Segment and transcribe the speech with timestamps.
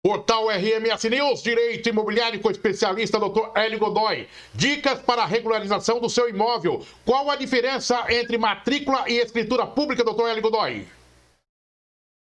[0.00, 3.50] Portal RMS News, Direito Imobiliário com especialista Dr.
[3.56, 4.28] Hélio Godoy.
[4.54, 6.86] Dicas para a regularização do seu imóvel.
[7.04, 10.28] Qual a diferença entre matrícula e escritura pública, Dr.
[10.28, 10.86] Hélio Godoy?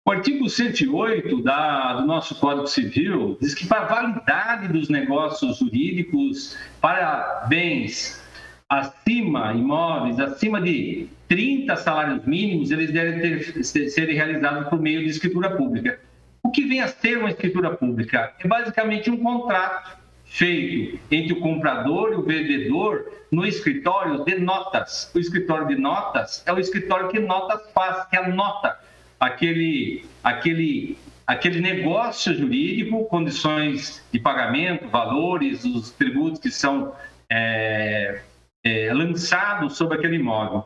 [0.07, 5.57] O artigo 108 da, do nosso Código Civil diz que para a validade dos negócios
[5.57, 8.23] jurídicos para bens
[8.69, 15.09] acima, imóveis acima de 30 salários mínimos, eles devem ter, ser realizados por meio de
[15.09, 15.99] escritura pública.
[16.47, 18.33] O que vem a ser uma escritura pública?
[18.39, 25.11] É basicamente um contrato feito entre o comprador e o vendedor no escritório de notas.
[25.13, 28.79] O escritório de notas é o escritório que notas faz, que anota
[29.19, 30.97] aquele, aquele,
[31.27, 36.93] aquele negócio jurídico, condições de pagamento, valores, os tributos que são
[37.29, 38.21] é,
[38.63, 40.63] é, lançados sobre aquele imóvel.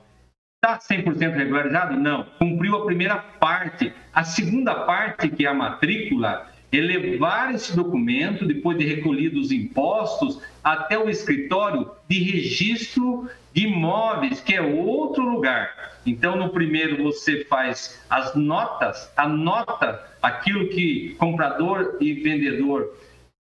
[0.63, 1.97] Está 100% regularizado?
[1.97, 2.23] Não.
[2.37, 3.91] Cumpriu a primeira parte.
[4.13, 9.51] A segunda parte, que é a matrícula, é levar esse documento, depois de recolhidos os
[9.51, 15.97] impostos, até o escritório de registro de imóveis, que é outro lugar.
[16.05, 22.95] Então, no primeiro, você faz as notas, anota aquilo que comprador e vendedor